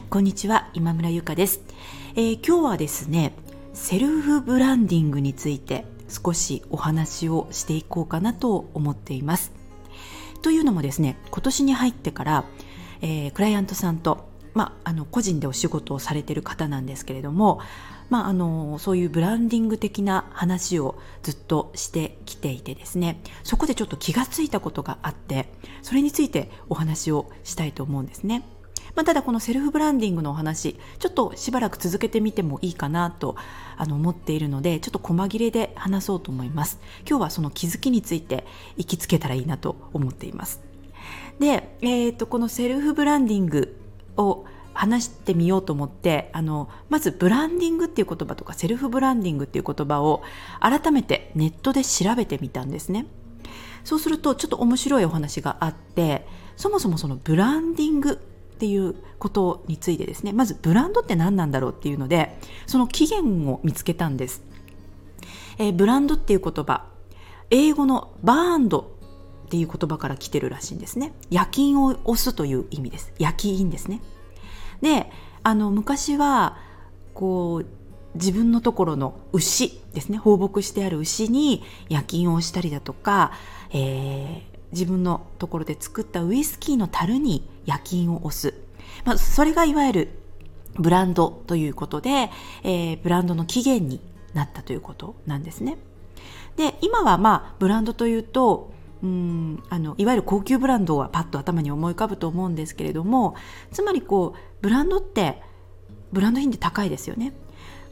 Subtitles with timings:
[0.00, 0.68] いこんにちは。
[0.74, 1.60] 今村ゆかです、
[2.16, 3.32] えー、今日はですね
[3.74, 9.52] セルフブランディングについて少しお話をしていこうかなと思っています。
[10.42, 12.44] というのもですね今年に入ってから、
[13.02, 17.60] えー、クライアントさんとまあ、あの個人でお仕事をされてる方なんですけれども、
[18.08, 28.42] まあ、あのそういうブランディング的な話をずっとしてきていてですねそこでちょっと気がついたことがあってそれについてお話をしたいと思うんですね。
[29.00, 33.34] まあ、ただこのセルフブランディングのお話ちょっとしばらく続けてみてもいいかなと
[33.78, 36.78] あの思っているのでちょっと細切れで話そうと思います。
[37.08, 38.44] 今日はその気づきについて
[38.76, 40.60] 行きつけたらいいなと思っています。
[41.38, 43.80] で、えーと、とこのセルフブランディング
[44.18, 50.22] を話してみようと思ってあのまずブランディングっていう言葉とかセルフブランディングっていう言葉を
[50.60, 53.06] 改めてネットで調べてみたんですね。
[53.82, 56.26] そうするとちょっと面白いお話があって
[56.58, 58.20] そもそもそのブランディング
[58.60, 60.34] っていうことについてですね。
[60.34, 64.42] まずブランドって何なんだろうっていうのでその起源を見つけたんです、
[65.56, 66.84] えー、ブランドっていう言葉
[67.48, 68.98] 英語のバーンド
[69.46, 71.14] っていう言葉から来てるらしいんですね。
[71.30, 73.14] 夜勤を押すという意味です。
[73.18, 74.02] 夜勤ですね。
[74.82, 75.10] で
[75.42, 76.58] あの昔は
[77.14, 77.66] こう
[78.14, 80.18] 自分のところの牛ですね。
[80.18, 83.32] 放牧してある牛に夜勤をしたりだとか、
[83.70, 88.54] えー、自分のところで作ったウイスキーの樽に夜勤を押す、
[89.04, 90.08] まあ、それがいわゆる
[90.74, 92.30] ブランドということで、
[92.62, 94.00] えー、ブランドの起源に
[94.34, 95.76] なったということなんですね。
[96.56, 103.34] で今はまあブランドというとうんあのいわゆる高級ブランドはパッと頭に思い浮かぶと思うんですけれども
[103.72, 105.42] つまりこうブランドって
[106.12, 107.32] ブランド品って高いですよね。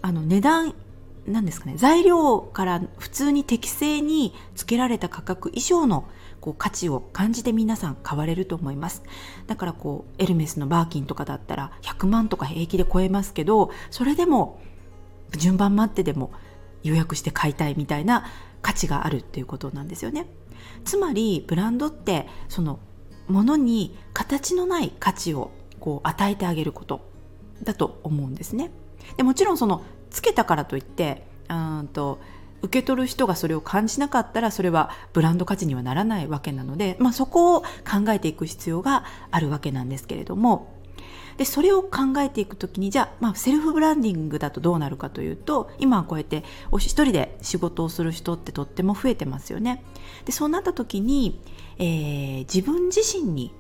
[0.03, 0.75] あの値段
[1.27, 6.05] なんですかね材料から普通に適正につけられた価格以上の
[6.41, 9.03] こう価値を感じて皆さん買われると思います。
[9.47, 14.61] だからこうエルメスのバーキンとかだったら100万とか平気で超えますけどそれでも
[15.37, 16.33] 順番待ってでも
[16.83, 18.27] 予約して買いたいみたいな
[18.63, 20.27] 価値があるっていうことなんですよね。
[20.85, 22.79] つまりブランドってその
[23.29, 27.01] ものに形のない価値をこう与えてあげること
[27.63, 28.71] だと思うんですね。
[29.17, 32.19] でもちろんそのつけたからといってうんと
[32.63, 40.77] 受け取る人がそれを感じなかったらそれはブランド価値にはならないわけなので、まあ、そこを考えていく必要があるわけなんですけれども
[41.39, 46.43] でそれを考えていく時にじゃあ、まあ、セルフブランディングだとどうなるかというと今はこうやって
[46.79, 49.85] 一人で仕事をする人ってとっても増えてますよね。
[50.25, 51.41] でそうなった時に、
[51.79, 53.55] えー、自分自身に、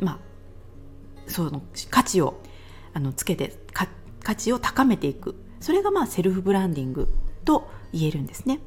[0.00, 0.18] まあ、
[1.26, 2.40] その価値を
[2.94, 7.08] あのつけて価値を高めていくそれがまあセルフブランディング
[7.48, 8.60] と言えるんですね。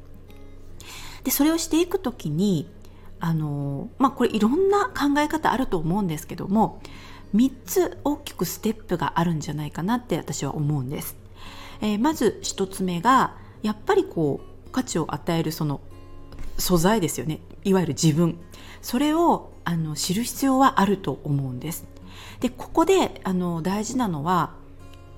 [1.22, 2.68] でそれをしていく時に
[3.20, 6.80] あのまあこれいろんな考え方あると思うんですけども
[7.32, 11.16] 3つ大きくステップがあるんじゃないかなって私は思うんです。
[11.80, 15.80] えー、まず1つ目がやっぱりこう価値を与えるその
[16.58, 18.38] 素材ですよねいわゆる自分
[18.80, 21.86] それをあの知る必要はあると思うんです。
[22.40, 24.54] でここであの大事なのは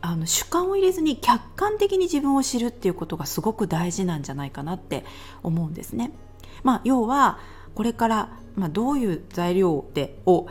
[0.07, 5.03] あの主観を入れずに客観的に自分を知るっていうことがすごく大事なんじゃないかなって
[5.43, 6.13] 思うんですね。
[6.63, 7.39] まあ、要は
[7.75, 10.47] これから、まあ、どういう材料でを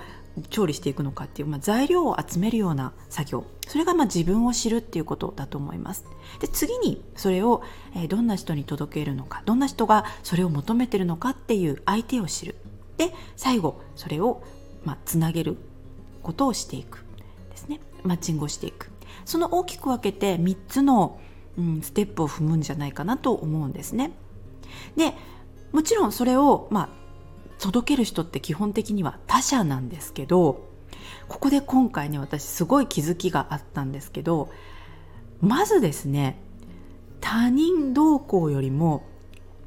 [0.50, 3.46] 調理していくのかっていう、まあ、材料を集めるような作業。
[3.68, 6.06] それがまあ自分を知るっていうことだと思います。
[6.40, 7.62] で次にそれを、
[7.96, 12.56] え、どんな人に届けるのかどんな人がそれを求めてるのかっていう相手を知る。
[12.97, 14.41] で最後それを、
[14.84, 15.58] まあ、つなげる
[16.24, 17.06] ことをしていく。
[17.52, 17.80] ですね。
[18.02, 18.92] マッチングをしていく。
[19.25, 21.19] その大きく分けて3つの、
[21.57, 24.11] うん、ステップを踏むんじゃないかなと思うんですね。
[24.95, 25.13] で
[25.72, 26.89] もちろんそれを、まあ、
[27.59, 30.67] 届ける人って基本的には他者なんですけど
[31.28, 34.50] ここで今回ね私すごい気づきがあったんですけど
[35.41, 36.40] まずですね
[37.22, 39.05] 他人同行よりも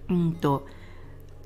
[0.09, 0.67] うんと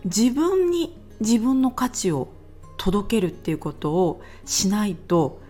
[0.04, 2.28] 自分に自分の価値を
[2.77, 5.41] 届けるっていうことをしないと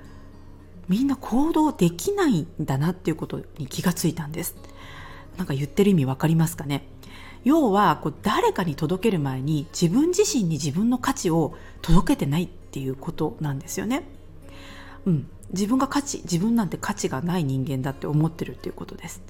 [0.90, 4.56] みんな行動できないんだなっていうことに気がついたんです
[5.38, 6.86] なんか言ってる意味わかりますかね？
[7.44, 14.02] 要はこう誰かに届ける前に自分自身に自分の価値を届けてないっていうことなんですよね。
[15.06, 19.22] うん、自分が価値自分なんて価値がない人間だって思ってるっていうことです。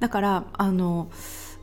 [0.00, 1.10] だからあの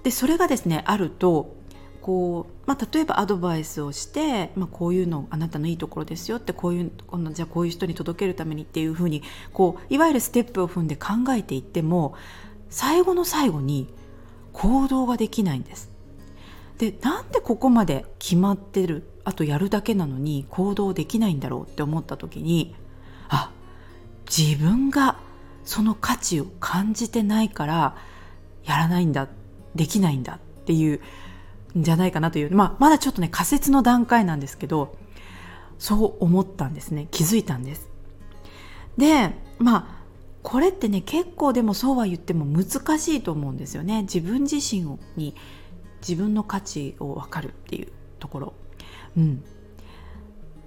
[0.04, 1.56] でそれがですねあると
[2.04, 6.92] こう、まあ、例えばアドバイスをして、まあ、こういうのあなたのいいところですよってこういう
[7.32, 9.24] じゃあこういう人に届けるためにっていうふうに
[9.54, 12.14] こういわゆるステップを踏んで考えていっても
[12.70, 13.88] 最後の最後に
[14.52, 15.90] 行動ができないんです。
[16.78, 22.76] でなんでここまで決まってるあとやるだけなのに行動できないんだろうって思った時に
[23.30, 23.52] あ
[24.26, 25.18] 自分が
[25.64, 27.96] その価値を感じてないから
[28.66, 29.30] やらないんだ
[29.76, 31.00] できないんだっていう
[31.76, 34.96] じゃないかなという、まあ、まだちょっとね仮説の段階なんですけど
[35.80, 37.08] そう思ったんですね。
[37.12, 37.90] 気づいたんです。
[38.98, 40.04] でまあ
[40.44, 44.04] これってね結構でもそうは言っても難しいと思うんですよね。
[44.04, 45.36] 自分自身に
[46.08, 48.54] 自分の価値を分かるっていうところ。
[49.18, 49.44] うん。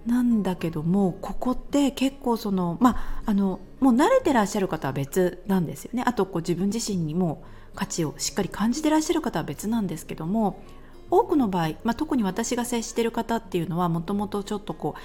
[0.06, 6.02] なんだけどもここって結構そのまああのもう慣れてらっしゃる方は別なんですよね。
[6.06, 7.43] あとこう自分自身にも
[7.75, 10.62] 価値をしっかり感じてらっしゃる方は別なんですけども
[11.11, 15.00] 多くの場合、まあ、特に私が接してる方っていうのはもともとちょっとこう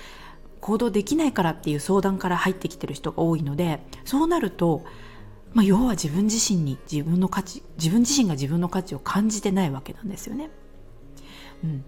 [0.61, 4.83] 行動できないからっていう相談から入ってきてる人が多いのでそうなると、
[5.53, 10.49] まあ、要は自分自身に自分の価値自分自身が自分の価値を感じてないわけなんですよね。
[11.63, 11.83] うん、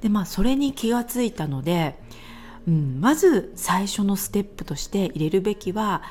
[0.00, 1.98] でまあそれに気がついたので、
[2.66, 6.02] うん、まず最初のステップとして入れるべきは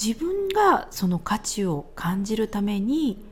[0.00, 3.24] 自分がその価値を感じるために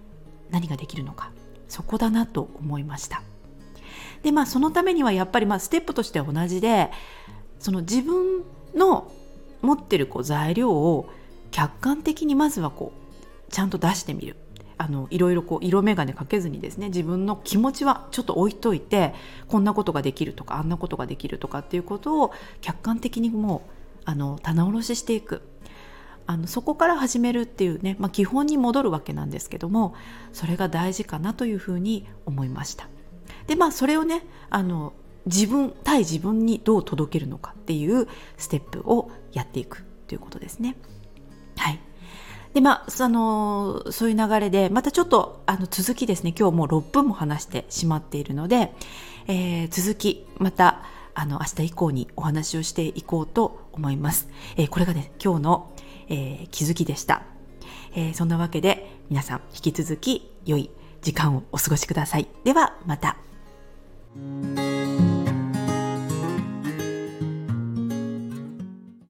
[0.51, 1.33] 何ができるのか
[1.69, 3.23] そこだなと思いました。
[4.23, 6.91] でまあそのためにはやっぱりまあステップとしては同じで
[7.59, 8.43] その自分
[8.75, 9.11] の
[9.61, 11.09] 持ってるこう材料を
[11.51, 12.93] 客観的にまずはこ
[13.49, 14.37] うちゃんと出してみる
[14.79, 19.15] あのいろいろこう色眼鏡かけずにですね自分の気持ちはちょっと置いといて
[19.47, 23.71] こんなことができるとかあんなことができるとかっていうことを客観的にもう
[24.05, 25.43] あの棚卸ししていく
[26.27, 29.95] あのそこから始めるっていうね、まあ、基本に戻るわけなんですけども
[30.33, 32.89] それが大事かなというふうに思いました。
[33.47, 34.93] でまあそれをねあの
[35.27, 40.77] 自分対自分にどう届けるのかっていうステップをやっていくということですね。
[41.57, 41.79] はい
[42.55, 48.75] でまあ、あのそういう流れでまたちょっとあの続きですね今日もう6分も話してしまっているので、
[49.27, 50.83] えー、続きまた
[51.15, 54.29] あの明日以降にお話をしていこうと思います。
[54.57, 55.75] えー、これがね今日の、
[56.09, 57.23] えー、気づきでした、
[57.95, 62.29] えー、そんなわけで皆さん引き続き良い時間をお過ごしください。
[62.45, 63.32] ではまた。
[64.15, 64.61] Thank
[65.01, 65.22] you.